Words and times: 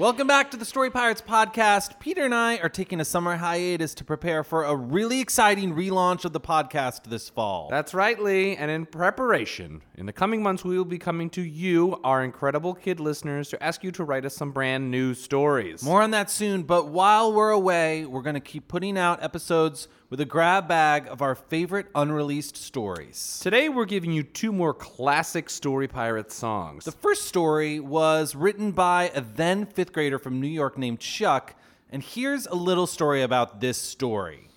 Welcome 0.00 0.26
back 0.26 0.50
to 0.52 0.56
the 0.56 0.64
Story 0.64 0.88
Pirates 0.88 1.20
podcast. 1.20 2.00
Peter 2.00 2.24
and 2.24 2.34
I 2.34 2.56
are 2.56 2.70
taking 2.70 3.00
a 3.00 3.04
summer 3.04 3.36
hiatus 3.36 3.92
to 3.96 4.02
prepare 4.02 4.42
for 4.42 4.64
a 4.64 4.74
really 4.74 5.20
exciting 5.20 5.74
relaunch 5.74 6.24
of 6.24 6.32
the 6.32 6.40
podcast 6.40 7.04
this 7.04 7.28
fall. 7.28 7.68
That's 7.68 7.92
right, 7.92 8.18
Lee. 8.18 8.56
And 8.56 8.70
in 8.70 8.86
preparation, 8.86 9.82
in 9.96 10.06
the 10.06 10.12
coming 10.14 10.42
months, 10.42 10.64
we 10.64 10.78
will 10.78 10.86
be 10.86 10.98
coming 10.98 11.28
to 11.30 11.42
you, 11.42 12.00
our 12.02 12.24
incredible 12.24 12.72
kid 12.72 12.98
listeners, 12.98 13.50
to 13.50 13.62
ask 13.62 13.84
you 13.84 13.92
to 13.92 14.02
write 14.02 14.24
us 14.24 14.34
some 14.34 14.52
brand 14.52 14.90
new 14.90 15.12
stories. 15.12 15.82
More 15.82 16.00
on 16.00 16.12
that 16.12 16.30
soon, 16.30 16.62
but 16.62 16.88
while 16.88 17.34
we're 17.34 17.50
away, 17.50 18.06
we're 18.06 18.22
going 18.22 18.32
to 18.32 18.40
keep 18.40 18.68
putting 18.68 18.96
out 18.96 19.22
episodes 19.22 19.86
with 20.10 20.20
a 20.20 20.24
grab 20.24 20.66
bag 20.66 21.06
of 21.06 21.22
our 21.22 21.36
favorite 21.36 21.86
unreleased 21.94 22.56
stories. 22.56 23.38
Today, 23.40 23.68
we're 23.68 23.84
giving 23.84 24.10
you 24.10 24.24
two 24.24 24.50
more 24.50 24.74
classic 24.74 25.48
Story 25.48 25.86
Pirates 25.86 26.34
songs. 26.34 26.84
The 26.84 26.90
first 26.90 27.28
story 27.28 27.78
was 27.78 28.34
written 28.34 28.72
by 28.72 29.12
a 29.14 29.20
then 29.20 29.66
fifth 29.66 29.92
grader 29.92 30.18
from 30.18 30.40
New 30.40 30.48
York 30.48 30.76
named 30.76 30.98
Chuck, 30.98 31.54
and 31.90 32.02
here's 32.02 32.46
a 32.46 32.56
little 32.56 32.88
story 32.88 33.22
about 33.22 33.60
this 33.60 33.78
story. 33.78 34.48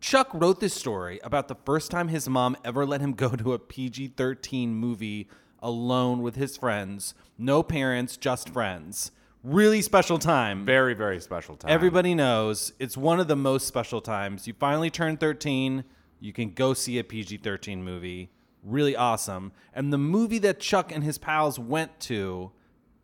Chuck 0.00 0.28
wrote 0.32 0.60
this 0.60 0.74
story 0.74 1.18
about 1.24 1.48
the 1.48 1.56
first 1.56 1.90
time 1.90 2.06
his 2.06 2.28
mom 2.28 2.56
ever 2.64 2.86
let 2.86 3.00
him 3.00 3.12
go 3.12 3.30
to 3.30 3.52
a 3.52 3.58
PG 3.58 4.12
13 4.16 4.72
movie 4.76 5.28
alone 5.58 6.22
with 6.22 6.36
his 6.36 6.56
friends. 6.56 7.14
No 7.36 7.64
parents, 7.64 8.16
just 8.16 8.48
friends. 8.48 9.10
Really 9.42 9.80
special 9.80 10.18
time. 10.18 10.66
Very, 10.66 10.92
very 10.92 11.18
special 11.20 11.56
time. 11.56 11.70
Everybody 11.70 12.14
knows 12.14 12.72
it's 12.78 12.96
one 12.96 13.20
of 13.20 13.28
the 13.28 13.36
most 13.36 13.66
special 13.66 14.00
times. 14.02 14.46
You 14.46 14.52
finally 14.52 14.90
turn 14.90 15.16
13, 15.16 15.84
you 16.20 16.32
can 16.32 16.50
go 16.52 16.74
see 16.74 16.98
a 16.98 17.04
PG 17.04 17.38
13 17.38 17.82
movie. 17.82 18.30
Really 18.62 18.94
awesome. 18.94 19.52
And 19.72 19.92
the 19.92 19.98
movie 19.98 20.38
that 20.40 20.60
Chuck 20.60 20.92
and 20.92 21.02
his 21.02 21.16
pals 21.16 21.58
went 21.58 21.98
to, 22.00 22.50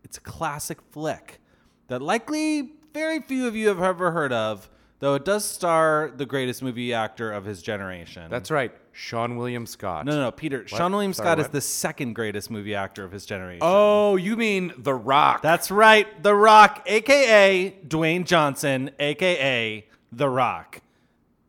it's 0.05 0.19
a 0.19 0.21
classic 0.21 0.79
flick 0.91 1.41
that 1.89 2.03
likely 2.03 2.73
very 2.93 3.21
few 3.21 3.47
of 3.47 3.57
you 3.57 3.69
have 3.69 3.81
ever 3.81 4.11
heard 4.11 4.33
of, 4.33 4.69
though 5.01 5.15
it 5.15 5.25
does 5.25 5.45
star 5.45 6.13
the 6.17 6.27
greatest 6.27 6.63
movie 6.63 6.93
actor 6.95 7.33
of 7.33 7.45
his 7.45 7.63
generation. 7.63 8.31
That's 8.31 8.51
right, 8.51 8.73
Seann 8.95 9.37
William 9.37 9.67
Scott. 9.67 10.07
No, 10.07 10.13
no, 10.13 10.21
no, 10.23 10.31
Peter. 10.31 10.65
Seann 10.65 10.91
William 10.93 11.13
Sorry, 11.13 11.27
Scott 11.27 11.41
is 11.41 11.49
the 11.49 11.61
second 11.61 12.15
greatest 12.15 12.51
movie 12.51 12.75
actor 12.75 13.05
of 13.05 13.13
his 13.13 13.27
generation. 13.27 13.61
Oh, 13.63 14.17
you 14.17 14.37
mean 14.37 14.73
The 14.79 14.95
Rock? 14.95 15.43
That's 15.43 15.71
right, 15.71 16.23
The 16.23 16.35
Rock, 16.35 16.83
aka 16.87 17.77
Dwayne 17.87 18.25
Johnson, 18.25 18.91
aka 18.99 19.87
The 20.13 20.29
Rock. 20.29 20.81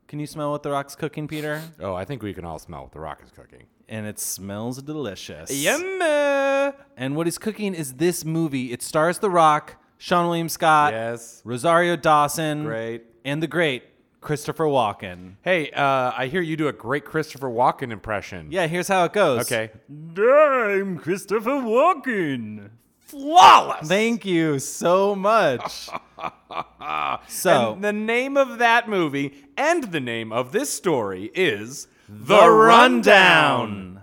Can 0.07 0.19
you 0.19 0.27
smell 0.27 0.51
what 0.51 0.63
The 0.63 0.71
Rock's 0.71 0.95
cooking, 0.95 1.27
Peter? 1.27 1.61
oh, 1.81 1.93
I 1.93 2.05
think 2.05 2.23
we 2.23 2.33
can 2.33 2.45
all 2.45 2.59
smell 2.59 2.83
what 2.83 2.91
The 2.93 2.99
Rock 2.99 3.21
is 3.23 3.31
cooking. 3.31 3.63
And 3.89 4.05
it 4.05 4.19
smells 4.19 4.81
delicious. 4.81 5.49
Yum! 5.49 6.01
And 6.97 7.15
what 7.15 7.27
he's 7.27 7.37
cooking 7.37 7.73
is 7.73 7.93
this 7.93 8.25
movie. 8.25 8.71
It 8.73 8.81
stars 8.81 9.19
The 9.19 9.29
Rock, 9.29 9.75
Seann 9.99 10.25
William 10.27 10.49
Scott, 10.49 10.93
Yes. 10.93 11.41
Rosario 11.45 11.95
Dawson, 11.95 12.63
Great. 12.65 13.03
And 13.27 13.43
the 13.43 13.47
great 13.47 13.83
Christopher 14.21 14.63
Walken. 14.63 15.33
Hey, 15.41 15.69
uh, 15.71 16.13
I 16.15 16.27
hear 16.27 16.41
you 16.41 16.55
do 16.55 16.69
a 16.69 16.73
great 16.73 17.03
Christopher 17.03 17.49
Walken 17.49 17.91
impression. 17.91 18.47
Yeah, 18.49 18.67
here's 18.67 18.88
how 18.88 19.03
it 19.03 19.13
goes. 19.13 19.41
Okay. 19.41 19.69
I'm 19.89 20.97
Christopher 20.97 21.51
Walken. 21.61 22.69
Flawless! 22.99 23.88
Thank 23.88 24.25
you 24.25 24.59
so 24.59 25.15
much. 25.15 25.89
so, 27.27 27.73
And 27.73 27.83
the 27.83 27.93
name 27.93 28.38
of 28.38 28.57
that 28.59 28.89
movie 28.89 29.45
and 29.56 29.83
the 29.83 30.00
name 30.00 30.31
of 30.31 30.51
this 30.51 30.69
story 30.69 31.29
is 31.33 31.88
The 32.09 32.50
Rundown. 32.50 33.96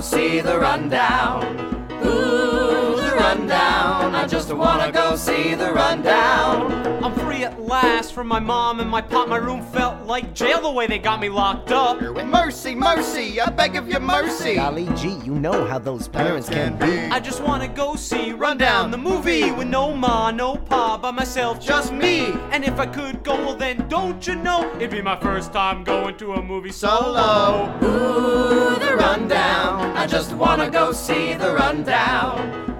See 0.00 0.40
the 0.40 0.58
rundown. 0.58 1.42
Ooh, 2.04 2.96
the 2.96 3.14
rundown. 3.16 4.14
I 4.14 4.26
just 4.26 4.52
wanna 4.52 4.90
go 4.90 5.16
see 5.16 5.54
the 5.54 5.72
rundown. 5.72 6.91
I'm 7.42 7.52
free 7.52 7.62
at 7.62 7.68
last. 7.68 8.12
From 8.12 8.26
my 8.26 8.40
mom 8.40 8.80
and 8.80 8.88
my 8.90 9.00
pop, 9.00 9.28
my 9.28 9.36
room 9.36 9.62
felt 9.62 10.06
like 10.06 10.34
jail 10.34 10.60
the 10.60 10.70
way 10.70 10.86
they 10.86 10.98
got 10.98 11.20
me 11.20 11.28
locked 11.28 11.70
up. 11.70 12.00
Mercy, 12.00 12.74
mercy, 12.74 13.40
I 13.40 13.50
beg 13.50 13.76
of 13.76 13.88
your 13.88 14.00
mercy. 14.00 14.56
Golly 14.56 14.88
gee, 14.96 15.18
you 15.24 15.34
know 15.34 15.64
how 15.66 15.78
those 15.78 16.08
parents 16.08 16.48
can 16.48 16.76
be. 16.78 16.92
I 17.10 17.20
just 17.20 17.42
wanna 17.42 17.68
go 17.68 17.96
see 17.96 18.32
Rundown, 18.32 18.90
the 18.90 18.98
movie 18.98 19.50
with 19.52 19.68
no 19.68 19.94
ma, 19.94 20.30
no 20.30 20.56
pa, 20.56 20.98
by 20.98 21.10
myself, 21.10 21.60
just 21.60 21.92
me. 21.92 22.32
And 22.50 22.64
if 22.64 22.78
I 22.78 22.86
could 22.86 23.22
go, 23.22 23.34
well 23.36 23.56
then 23.56 23.88
don't 23.88 24.26
you 24.26 24.36
know, 24.36 24.70
it'd 24.76 24.90
be 24.90 25.02
my 25.02 25.18
first 25.20 25.52
time 25.52 25.84
going 25.84 26.16
to 26.18 26.34
a 26.34 26.42
movie 26.42 26.72
solo. 26.72 27.72
Ooh, 27.82 28.78
the 28.78 28.96
rundown. 28.96 29.96
I 29.96 30.06
just 30.06 30.32
wanna 30.32 30.70
go 30.70 30.92
see 30.92 31.34
the 31.34 31.54
rundown. 31.54 32.71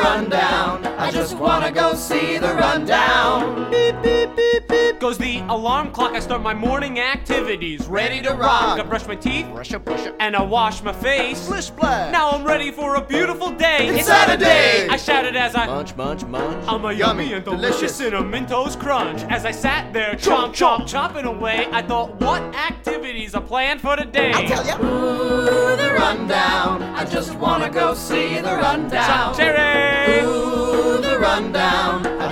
Ooh, 0.00 0.04
the 0.04 0.08
rundown. 0.08 0.86
I 0.86 1.10
just 1.10 1.36
wanna 1.36 1.70
go 1.70 1.94
see 1.94 2.38
the 2.38 2.54
rundown. 2.54 3.70
Beep, 3.70 4.00
beep, 4.02 4.34
beep, 4.36 4.68
beep. 4.68 5.00
Goes 5.00 5.16
the 5.18 5.38
alarm 5.48 5.92
clock, 5.92 6.12
I 6.12 6.20
start 6.20 6.42
my 6.42 6.52
morning 6.54 6.98
activities. 7.00 7.86
Ready 7.86 8.20
to 8.22 8.34
rock. 8.34 8.78
I 8.78 8.82
brush 8.82 9.06
my 9.06 9.16
teeth. 9.16 9.46
Brush 9.50 9.72
up, 9.72 9.84
brush 9.84 10.06
up. 10.06 10.14
And 10.20 10.36
I 10.36 10.42
wash 10.42 10.82
my 10.82 10.92
face. 10.92 11.38
Splish 11.38 11.66
splash. 11.66 12.12
Now 12.12 12.30
I'm 12.30 12.44
ready 12.44 12.70
for 12.70 12.96
a 12.96 13.00
beautiful 13.00 13.50
day. 13.50 13.88
It's 13.88 14.06
Saturday. 14.06 14.88
I 14.88 14.96
shouted 14.96 15.36
as 15.36 15.54
I. 15.54 15.66
Munch, 15.66 15.96
munch, 15.96 16.24
munch. 16.24 16.64
I'm 16.68 16.84
a 16.84 16.92
Yummy, 16.92 17.24
yummy 17.24 17.32
and 17.34 17.44
delicious 17.44 17.76
delicious. 17.78 17.96
cinnamon 17.96 18.46
toast 18.46 18.78
crunch. 18.78 19.22
As 19.22 19.44
I 19.46 19.52
sat 19.52 19.92
there, 19.92 20.14
chomp, 20.14 20.52
chomp, 20.54 20.82
chomping 20.82 21.24
away, 21.24 21.66
I 21.72 21.80
thought, 21.82 22.20
what 22.20 22.42
activities 22.54 23.34
are 23.34 23.42
planned 23.42 23.80
for 23.80 23.96
today? 23.96 24.32
I 24.34 24.44
tell 24.46 24.66
ya. 24.66 24.76
Ooh, 24.80 25.76
the 25.76 25.94
rundown. 25.94 26.82
I 26.82 27.04
just 27.06 27.34
wanna 27.36 27.70
go 27.70 27.94
see 27.94 28.34
the 28.36 28.54
rundown. 28.56 29.34
Cherry! 29.34 29.69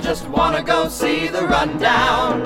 Just 0.09 0.27
wanna 0.29 0.63
go 0.63 0.87
see 0.89 1.27
the 1.27 1.43
rundown. 1.43 2.41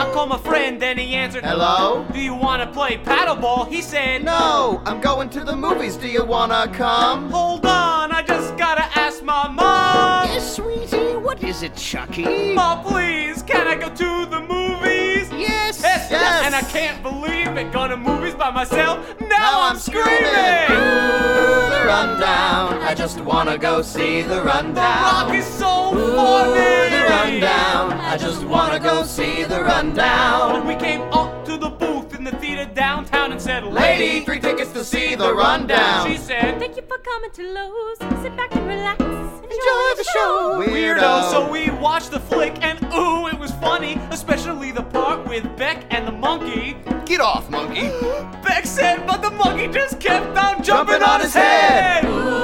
I 0.00 0.10
called 0.12 0.30
my 0.30 0.38
friend 0.38 0.82
and 0.82 0.98
he 0.98 1.14
answered, 1.14 1.44
Hello? 1.44 2.04
Do 2.12 2.18
you 2.18 2.34
want 2.34 2.60
to 2.60 2.68
play 2.76 2.96
paddleball? 2.98 3.68
He 3.68 3.82
said, 3.82 4.24
No, 4.24 4.82
I'm 4.84 5.00
going 5.00 5.30
to 5.30 5.44
the 5.44 5.54
movies. 5.54 5.94
Do 5.96 6.08
you 6.08 6.24
wanna 6.24 6.66
come? 6.74 7.30
Hold 7.30 7.64
on, 7.66 8.10
I 8.10 8.22
just 8.22 8.56
gotta 8.56 8.82
ask 8.98 9.22
my 9.22 9.46
mom. 9.46 10.26
Yes, 10.26 10.56
sweetie, 10.56 11.14
what 11.18 11.40
is 11.44 11.62
it, 11.62 11.76
Chucky? 11.76 12.52
Mom, 12.54 12.82
please, 12.84 13.44
can 13.44 13.68
I 13.68 13.76
go 13.76 13.90
to 13.90 14.26
the 14.28 14.40
movies? 14.40 15.30
Yes. 15.30 15.80
Yes, 15.80 16.10
Yes. 16.10 16.46
And 16.46 16.54
I 16.56 16.62
can't 16.62 17.00
believe 17.04 17.46
it, 17.56 17.70
going 17.72 17.90
to 17.90 17.96
movies 17.96 18.34
by 18.34 18.50
myself. 18.50 18.98
Now, 19.20 19.28
Now 19.28 19.60
I'm, 19.62 19.72
I'm 19.74 19.78
screaming. 19.78 20.72
Ooh, 20.72 21.70
the 21.70 21.82
rundown. 21.86 22.82
I 22.82 22.92
just 22.96 23.20
wanna 23.20 23.56
go 23.56 23.82
see 23.82 24.22
the 24.22 24.34
The 24.40 24.42
rock 24.42 24.54
rundown. 24.64 25.36
is 25.36 25.46
so 25.46 25.77
Ooh, 25.94 26.16
funny. 26.16 26.90
the 26.90 27.06
rundown. 27.08 27.92
I 27.92 28.16
just 28.16 28.44
wanna 28.44 28.80
go 28.80 29.02
see 29.04 29.44
the 29.44 29.62
rundown. 29.62 30.66
We 30.66 30.74
came 30.76 31.02
up 31.12 31.44
to 31.46 31.56
the 31.56 31.70
booth 31.70 32.14
in 32.14 32.24
the 32.24 32.32
theater 32.32 32.70
downtown 32.74 33.32
and 33.32 33.40
said, 33.40 33.64
Lady, 33.64 34.24
three 34.24 34.40
tickets 34.40 34.72
to 34.72 34.84
see 34.84 35.14
the 35.14 35.32
rundown. 35.34 36.08
She 36.10 36.16
said, 36.16 36.58
Thank 36.58 36.76
you 36.76 36.82
for 36.82 36.98
coming 36.98 37.30
to 37.32 37.42
Loews. 37.42 38.22
Sit 38.22 38.36
back 38.36 38.54
and 38.54 38.66
relax. 38.66 39.00
Enjoy, 39.00 39.44
Enjoy 39.44 39.94
the 39.96 40.08
show, 40.14 40.64
Weirdo. 40.66 41.30
So 41.30 41.50
we 41.50 41.70
watched 41.70 42.10
the 42.10 42.20
flick 42.20 42.62
and 42.62 42.78
ooh, 42.94 43.26
it 43.28 43.38
was 43.38 43.50
funny, 43.52 43.94
especially 44.10 44.72
the 44.72 44.82
part 44.82 45.26
with 45.28 45.44
Beck 45.56 45.84
and 45.90 46.06
the 46.06 46.12
monkey. 46.12 46.76
Get 47.06 47.20
off, 47.20 47.48
monkey. 47.50 47.88
Beck 48.44 48.66
said, 48.66 49.06
but 49.06 49.22
the 49.22 49.30
monkey 49.30 49.68
just 49.68 49.98
kept 50.00 50.36
on 50.36 50.62
jumping, 50.62 50.64
Jumping 50.64 51.02
on 51.02 51.08
on 51.10 51.20
his 51.20 51.32
his 51.32 51.42
head. 51.42 52.04
head. 52.04 52.37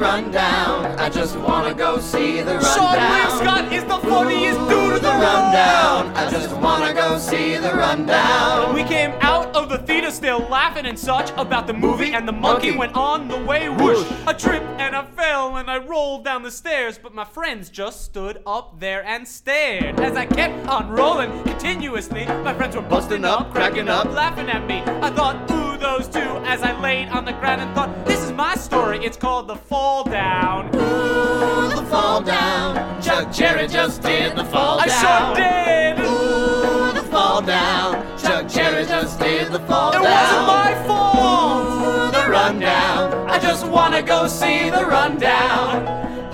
Ooh, 0.00 0.02
rundown. 0.02 0.98
I 0.98 1.10
just 1.10 1.36
wanna 1.36 1.74
go 1.74 1.98
see 2.00 2.40
the 2.40 2.58
Seann 2.58 2.96
rundown. 2.96 3.38
Scott 3.38 3.72
is 3.72 3.84
the 3.84 3.98
funniest 3.98 4.58
dude 4.68 4.96
in 4.96 5.02
the 5.02 5.10
the 5.10 5.10
rundown. 5.10 6.16
I 6.16 6.30
just 6.30 6.56
wanna 6.56 6.94
go 6.94 7.18
see 7.18 7.56
the 7.56 7.74
rundown. 7.74 8.74
We 8.74 8.82
came 8.84 9.12
out 9.20 9.54
of 9.54 9.68
the 9.68 9.78
theater 9.78 10.10
still 10.10 10.40
laughing 10.48 10.86
and 10.86 10.98
such 10.98 11.30
about 11.36 11.66
the 11.66 11.72
movie, 11.74 12.14
and 12.14 12.26
the 12.26 12.32
monkey, 12.32 12.68
Monkey. 12.68 12.78
went 12.78 12.94
on 12.94 13.28
the 13.28 13.36
way 13.44 13.68
whoosh. 13.68 13.98
Whoosh. 13.98 14.26
I 14.26 14.32
tripped 14.32 14.80
and 14.80 14.96
I 14.96 15.04
fell 15.04 15.56
and 15.56 15.70
I 15.70 15.78
rolled 15.78 16.24
down 16.24 16.42
the 16.42 16.50
stairs, 16.50 16.98
but 16.98 17.14
my 17.14 17.24
friends 17.24 17.68
just 17.68 18.04
stood 18.04 18.42
up 18.46 18.80
there 18.80 19.04
and 19.04 19.26
stared. 19.28 20.00
As 20.00 20.16
I 20.16 20.26
kept 20.26 20.66
on 20.66 20.88
rolling 20.90 21.42
continuously, 21.44 22.24
my 22.26 22.54
friends 22.54 22.74
were 22.74 22.82
busting 22.82 23.24
up, 23.24 23.52
cracking 23.52 23.88
up, 23.88 24.06
laughing 24.12 24.48
at 24.48 24.66
me. 24.66 24.82
I 24.86 25.10
thought, 25.10 25.50
ooh, 25.50 25.59
those 25.80 26.06
two, 26.08 26.20
as 26.44 26.62
I 26.62 26.78
laid 26.78 27.08
on 27.08 27.24
the 27.24 27.32
ground 27.32 27.62
and 27.62 27.74
thought, 27.74 28.06
this 28.06 28.22
is 28.22 28.32
my 28.32 28.54
story. 28.54 29.04
It's 29.04 29.16
called 29.16 29.48
The 29.48 29.56
Fall 29.56 30.04
Down. 30.04 30.66
Ooh, 30.74 31.74
the 31.74 31.86
fall 31.90 32.20
down. 32.20 33.02
Chuck 33.02 33.32
Jerry 33.32 33.66
just 33.66 34.02
did 34.02 34.36
the 34.36 34.44
fall 34.44 34.78
Down. 34.78 34.88
I 34.88 35.00
sure 35.00 35.34
did. 35.34 35.98
Ooh, 36.04 36.92
the 36.92 37.06
fall 37.10 37.40
down. 37.40 38.18
Chuck 38.18 38.46
Jerry 38.46 38.84
just 38.84 39.18
did 39.18 39.50
the 39.50 39.60
fall 39.60 39.92
Down. 39.92 40.04
It 40.04 40.10
wasn't 40.10 40.46
my 40.46 40.84
fault. 40.86 41.16
Ooh, 41.16 42.10
the 42.12 42.30
rundown. 42.30 43.30
I 43.30 43.38
just 43.38 43.66
wanna 43.66 44.02
go 44.02 44.28
see 44.28 44.68
the 44.70 44.84
rundown. 44.84 45.82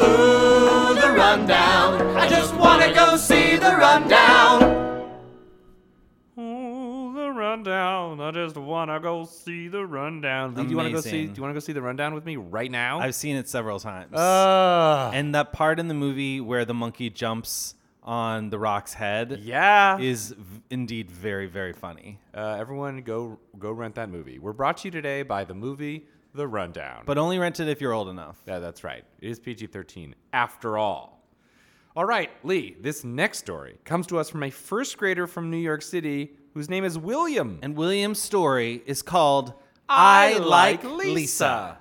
Ooh, 0.02 0.94
the 1.00 1.14
rundown. 1.16 2.16
I 2.16 2.28
just 2.28 2.54
wanna 2.54 2.92
go 2.92 3.16
see 3.16 3.56
the 3.56 3.76
rundown. 3.76 4.85
Ooh, 7.66 7.70
rundown. 7.70 8.20
I 8.20 8.30
just 8.30 8.56
wanna 8.56 9.00
go 9.00 9.24
see 9.24 9.68
the 9.68 9.84
rundown. 9.86 10.54
Lee, 10.54 10.64
do 10.64 10.70
you 10.70 10.76
wanna 10.76 10.90
go 10.90 11.00
see? 11.00 11.10
Amazing. 11.10 11.34
Do 11.34 11.38
you 11.38 11.42
wanna 11.42 11.54
go 11.54 11.60
see 11.60 11.72
the 11.72 11.82
rundown 11.82 12.14
with 12.14 12.24
me 12.24 12.36
right 12.36 12.70
now? 12.70 13.00
I've 13.00 13.14
seen 13.14 13.36
it 13.36 13.48
several 13.48 13.80
times. 13.80 14.14
Uh, 14.14 15.10
and 15.12 15.34
that 15.34 15.52
part 15.52 15.78
in 15.78 15.88
the 15.88 15.94
movie 15.94 16.40
where 16.40 16.64
the 16.64 16.74
monkey 16.74 17.10
jumps 17.10 17.74
on 18.02 18.50
the 18.50 18.58
rock's 18.58 18.94
head 18.94 19.40
yeah. 19.42 19.98
is 19.98 20.30
v- 20.38 20.62
indeed 20.70 21.10
very, 21.10 21.46
very 21.46 21.72
funny. 21.72 22.20
Uh, 22.34 22.56
everyone, 22.58 23.02
go 23.02 23.38
go 23.58 23.72
rent 23.72 23.96
that 23.96 24.08
movie. 24.08 24.38
We're 24.38 24.52
brought 24.52 24.78
to 24.78 24.88
you 24.88 24.92
today 24.92 25.22
by 25.22 25.44
the 25.44 25.54
movie 25.54 26.06
The 26.34 26.46
Rundown. 26.46 27.02
But 27.04 27.18
only 27.18 27.38
rent 27.38 27.58
it 27.60 27.68
if 27.68 27.80
you're 27.80 27.92
old 27.92 28.08
enough. 28.08 28.40
Yeah, 28.46 28.60
that's 28.60 28.84
right. 28.84 29.04
It 29.20 29.30
is 29.30 29.40
PG 29.40 29.68
13 29.68 30.14
after 30.32 30.78
all. 30.78 31.14
All 31.96 32.04
right, 32.04 32.30
Lee, 32.44 32.76
this 32.78 33.04
next 33.04 33.38
story 33.38 33.78
comes 33.84 34.06
to 34.08 34.18
us 34.18 34.28
from 34.28 34.42
a 34.42 34.50
first 34.50 34.98
grader 34.98 35.26
from 35.26 35.50
New 35.50 35.56
York 35.56 35.80
City 35.80 36.36
whose 36.56 36.70
name 36.70 36.86
is 36.86 36.98
William. 36.98 37.58
And 37.60 37.76
William's 37.76 38.18
story 38.18 38.82
is 38.86 39.02
called 39.02 39.52
I 39.90 40.36
I, 40.36 40.38
Like 40.38 40.82
Like 40.82 40.94
Lisa. 41.04 41.04
Lisa. 41.14 41.78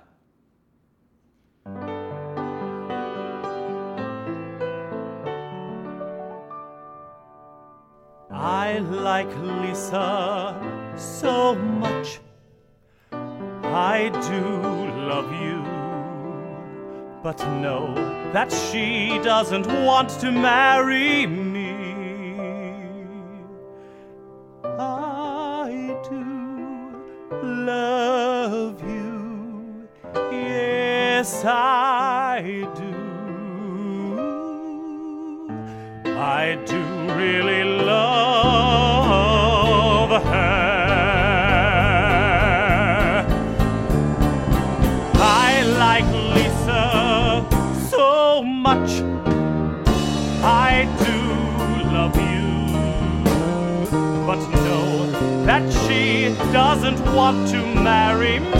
I 8.30 8.78
like 8.80 9.34
Lisa 9.62 10.92
so 10.94 11.54
much. 11.54 12.20
I 13.12 14.10
do 14.28 14.42
love 15.08 15.32
you. 15.40 15.64
But 17.22 17.38
know 17.62 17.94
that 18.34 18.52
she 18.52 19.20
doesn't 19.24 19.66
want 19.86 20.10
to 20.20 20.30
marry 20.30 21.26
me. 21.26 21.55
I 36.18 36.54
do 36.64 36.80
really 37.12 37.62
love 37.62 38.22
her. 40.22 40.46
I 45.14 45.62
like 45.78 46.06
Lisa 46.34 47.44
so 47.90 48.42
much. 48.42 49.02
I 50.42 50.88
do 51.04 51.18
love 51.92 52.16
you. 52.16 52.48
But 54.26 54.40
know 54.64 55.10
that 55.44 55.70
she 55.70 56.34
doesn't 56.50 57.00
want 57.14 57.48
to 57.48 57.58
marry 57.74 58.38
me. 58.40 58.55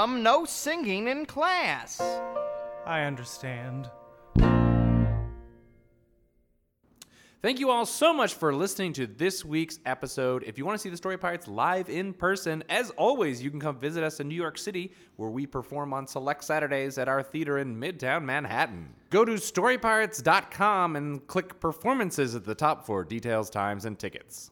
William, 0.00 0.22
no 0.22 0.46
singing 0.46 1.08
in 1.08 1.26
class. 1.26 2.00
I 2.86 3.02
understand. 3.02 3.90
Thank 7.42 7.58
you 7.58 7.70
all 7.70 7.86
so 7.86 8.12
much 8.14 8.34
for 8.34 8.54
listening 8.54 8.94
to 8.94 9.06
this 9.06 9.44
week's 9.44 9.78
episode. 9.84 10.42
If 10.46 10.56
you 10.56 10.64
want 10.64 10.78
to 10.78 10.82
see 10.82 10.88
the 10.88 10.96
Story 10.96 11.18
Pirates 11.18 11.48
live 11.48 11.90
in 11.90 12.14
person, 12.14 12.62
as 12.70 12.90
always, 12.90 13.42
you 13.42 13.50
can 13.50 13.60
come 13.60 13.78
visit 13.78 14.02
us 14.02 14.20
in 14.20 14.28
New 14.28 14.34
York 14.34 14.56
City, 14.56 14.92
where 15.16 15.30
we 15.30 15.46
perform 15.46 15.92
on 15.92 16.06
select 16.06 16.44
Saturdays 16.44 16.96
at 16.96 17.08
our 17.08 17.22
theater 17.22 17.58
in 17.58 17.78
Midtown 17.78 18.24
Manhattan. 18.24 18.94
Go 19.10 19.26
to 19.26 19.32
storypirates.com 19.32 20.96
and 20.96 21.26
click 21.26 21.60
performances 21.60 22.34
at 22.34 22.44
the 22.44 22.54
top 22.54 22.86
for 22.86 23.04
details, 23.04 23.50
times, 23.50 23.84
and 23.84 23.98
tickets. 23.98 24.50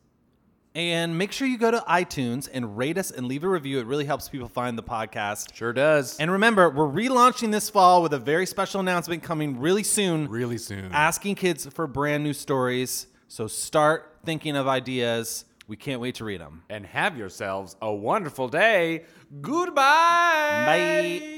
And 0.78 1.18
make 1.18 1.32
sure 1.32 1.48
you 1.48 1.58
go 1.58 1.72
to 1.72 1.84
iTunes 1.90 2.48
and 2.52 2.78
rate 2.78 2.98
us 2.98 3.10
and 3.10 3.26
leave 3.26 3.42
a 3.42 3.48
review. 3.48 3.80
It 3.80 3.86
really 3.86 4.04
helps 4.04 4.28
people 4.28 4.46
find 4.46 4.78
the 4.78 4.82
podcast. 4.84 5.52
Sure 5.52 5.72
does. 5.72 6.16
And 6.20 6.30
remember, 6.30 6.70
we're 6.70 6.86
relaunching 6.86 7.50
this 7.50 7.68
fall 7.68 8.00
with 8.00 8.12
a 8.12 8.18
very 8.20 8.46
special 8.46 8.78
announcement 8.78 9.24
coming 9.24 9.58
really 9.58 9.82
soon. 9.82 10.28
really 10.28 10.56
soon. 10.56 10.92
Asking 10.92 11.34
kids 11.34 11.66
for 11.66 11.88
brand 11.88 12.22
new 12.22 12.32
stories. 12.32 13.08
So 13.26 13.48
start 13.48 14.18
thinking 14.24 14.54
of 14.56 14.68
ideas. 14.68 15.46
We 15.66 15.76
can't 15.76 16.00
wait 16.00 16.14
to 16.14 16.24
read 16.24 16.40
them. 16.40 16.62
and 16.70 16.86
have 16.86 17.18
yourselves 17.18 17.74
a 17.82 17.92
wonderful 17.92 18.46
day. 18.48 19.04
Goodbye. 19.40 19.72
Bye. 21.24 21.37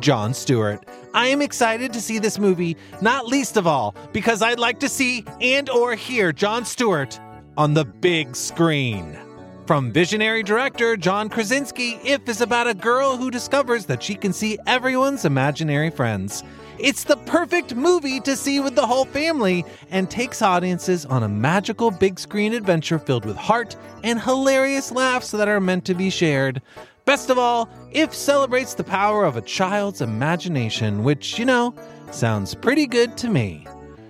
Jon 0.00 0.34
Stewart. 0.34 0.84
I 1.14 1.28
am 1.28 1.42
excited 1.42 1.92
to 1.92 2.00
see 2.00 2.18
this 2.18 2.38
movie, 2.38 2.76
not 3.00 3.26
least 3.26 3.56
of 3.56 3.66
all 3.66 3.94
because 4.12 4.42
I'd 4.42 4.58
like 4.58 4.80
to 4.80 4.88
see 4.88 5.24
and 5.40 5.68
or 5.70 5.94
hear 5.94 6.32
Jon 6.32 6.64
Stewart 6.64 7.18
on 7.56 7.74
the 7.74 7.84
big 7.84 8.36
screen. 8.36 9.18
From 9.66 9.92
visionary 9.92 10.42
director 10.42 10.96
John 10.96 11.28
Krasinski, 11.28 11.98
If 12.02 12.28
is 12.28 12.40
about 12.40 12.68
a 12.68 12.74
girl 12.74 13.16
who 13.16 13.30
discovers 13.30 13.84
that 13.86 14.02
she 14.02 14.14
can 14.14 14.32
see 14.32 14.58
everyone's 14.66 15.24
imaginary 15.24 15.90
friends. 15.90 16.42
It's 16.78 17.02
the 17.02 17.16
perfect 17.16 17.74
movie 17.74 18.20
to 18.20 18.36
see 18.36 18.60
with 18.60 18.76
the 18.76 18.86
whole 18.86 19.04
family 19.06 19.64
and 19.90 20.08
takes 20.08 20.42
audiences 20.42 21.04
on 21.04 21.24
a 21.24 21.28
magical 21.28 21.90
big 21.90 22.20
screen 22.20 22.52
adventure 22.54 23.00
filled 23.00 23.24
with 23.24 23.36
heart 23.36 23.74
and 24.04 24.20
hilarious 24.20 24.92
laughs 24.92 25.32
that 25.32 25.48
are 25.48 25.60
meant 25.60 25.84
to 25.86 25.94
be 25.94 26.08
shared. 26.08 26.62
Best 27.04 27.30
of 27.30 27.38
all, 27.38 27.68
If 27.90 28.14
celebrates 28.14 28.74
the 28.74 28.84
power 28.84 29.24
of 29.24 29.36
a 29.36 29.40
child's 29.40 30.02
imagination, 30.02 31.02
which, 31.02 31.36
you 31.36 31.44
know, 31.44 31.74
sounds 32.12 32.54
pretty 32.54 32.86
good 32.86 33.16
to 33.18 33.28
me. 33.28 33.66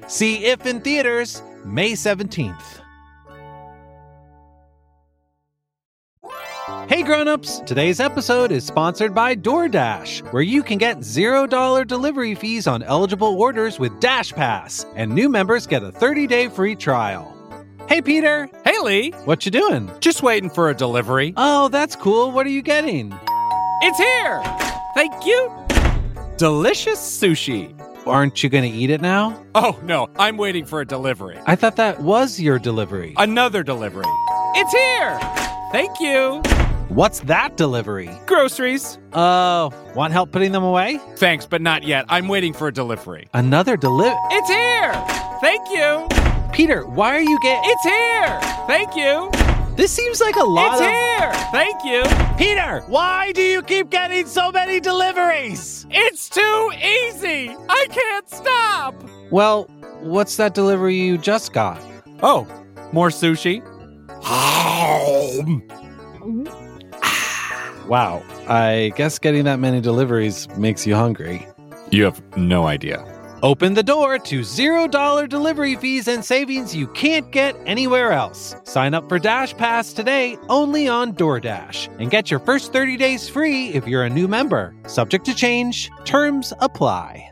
See 0.06 0.44
If 0.44 0.66
in 0.66 0.82
theaters 0.82 1.42
May 1.64 1.92
17th. 1.92 2.82
Hey 6.68 7.02
grown-ups, 7.02 7.60
today's 7.60 7.98
episode 7.98 8.52
is 8.52 8.62
sponsored 8.64 9.14
by 9.14 9.34
DoorDash, 9.34 10.32
where 10.32 10.42
you 10.42 10.62
can 10.62 10.76
get 10.76 10.98
$0 10.98 11.86
delivery 11.86 12.34
fees 12.34 12.66
on 12.66 12.82
eligible 12.82 13.40
orders 13.40 13.78
with 13.78 13.98
Dash 14.00 14.32
Pass, 14.34 14.84
and 14.94 15.10
new 15.14 15.30
members 15.30 15.66
get 15.66 15.82
a 15.82 15.90
30-day 15.90 16.48
free 16.48 16.74
trial. 16.76 17.34
Hey 17.88 18.02
Peter, 18.02 18.50
Hey 18.64 18.78
Lee, 18.80 19.10
what 19.24 19.46
you 19.46 19.50
doing? 19.50 19.90
just 20.00 20.22
waiting 20.22 20.50
for 20.50 20.68
a 20.68 20.74
delivery. 20.74 21.32
Oh, 21.38 21.68
that's 21.68 21.96
cool. 21.96 22.32
What 22.32 22.46
are 22.46 22.50
you 22.50 22.60
getting? 22.62 23.18
It's 23.80 23.98
here! 23.98 24.42
Thank 24.94 25.24
you! 25.24 25.50
Delicious 26.36 26.98
sushi. 27.00 27.74
Aren't 28.06 28.42
you 28.42 28.50
going 28.50 28.70
to 28.70 28.76
eat 28.78 28.90
it 28.90 29.00
now? 29.00 29.42
Oh 29.54 29.78
no, 29.82 30.08
I'm 30.18 30.36
waiting 30.36 30.66
for 30.66 30.80
a 30.82 30.86
delivery. 30.86 31.38
I 31.46 31.56
thought 31.56 31.76
that 31.76 32.00
was 32.00 32.38
your 32.38 32.58
delivery. 32.58 33.14
Another 33.16 33.62
delivery. 33.62 34.04
It's 34.54 34.72
here! 34.72 35.37
Thank 35.70 36.00
you! 36.00 36.40
What's 36.88 37.20
that 37.20 37.56
delivery? 37.58 38.10
Groceries. 38.26 38.98
Oh, 39.12 39.70
want 39.94 40.14
help 40.14 40.32
putting 40.32 40.52
them 40.52 40.62
away? 40.64 40.98
Thanks, 41.16 41.44
but 41.44 41.60
not 41.60 41.82
yet. 41.82 42.06
I'm 42.08 42.26
waiting 42.28 42.54
for 42.54 42.68
a 42.68 42.72
delivery. 42.72 43.28
Another 43.34 43.76
delivery? 43.76 44.16
It's 44.30 44.48
here! 44.48 44.94
Thank 45.42 45.68
you! 45.68 46.08
Peter, 46.54 46.86
why 46.86 47.14
are 47.16 47.20
you 47.20 47.38
getting? 47.42 47.70
It's 47.70 47.84
here! 47.84 48.40
Thank 48.66 48.96
you! 48.96 49.30
This 49.76 49.92
seems 49.92 50.20
like 50.22 50.36
a 50.36 50.44
lot 50.44 50.72
It's 50.72 50.80
of. 50.80 50.86
here! 50.86 51.32
Thank 51.52 51.84
you! 51.84 52.02
Peter, 52.38 52.82
why 52.88 53.32
do 53.32 53.42
you 53.42 53.60
keep 53.62 53.90
getting 53.90 54.26
so 54.26 54.50
many 54.50 54.80
deliveries? 54.80 55.86
It's 55.90 56.30
too 56.30 56.72
easy! 56.82 57.54
I 57.68 57.86
can't 57.90 58.28
stop! 58.30 58.94
Well, 59.30 59.64
what's 60.00 60.36
that 60.36 60.54
delivery 60.54 60.96
you 60.96 61.18
just 61.18 61.52
got? 61.52 61.78
Oh, 62.22 62.46
more 62.92 63.08
sushi? 63.10 63.62
Mm-hmm. 64.22 65.64
Wow, 67.88 68.22
I 68.48 68.92
guess 68.96 69.18
getting 69.18 69.44
that 69.44 69.58
many 69.58 69.80
deliveries 69.80 70.48
makes 70.58 70.86
you 70.86 70.94
hungry. 70.94 71.46
You 71.90 72.04
have 72.04 72.20
no 72.36 72.66
idea. 72.66 73.02
Open 73.42 73.74
the 73.74 73.82
door 73.82 74.18
to 74.18 74.40
$0 74.40 75.28
delivery 75.28 75.76
fees 75.76 76.08
and 76.08 76.24
savings 76.24 76.74
you 76.74 76.88
can't 76.88 77.30
get 77.30 77.56
anywhere 77.66 78.12
else. 78.12 78.56
Sign 78.64 78.94
up 78.94 79.08
for 79.08 79.18
Dash 79.18 79.56
Pass 79.56 79.92
today 79.92 80.36
only 80.48 80.88
on 80.88 81.14
DoorDash 81.14 81.88
and 82.00 82.10
get 82.10 82.30
your 82.30 82.40
first 82.40 82.72
30 82.72 82.96
days 82.96 83.28
free 83.28 83.68
if 83.68 83.86
you're 83.86 84.04
a 84.04 84.10
new 84.10 84.26
member. 84.28 84.74
Subject 84.86 85.24
to 85.24 85.34
change, 85.34 85.88
terms 86.04 86.52
apply. 86.60 87.30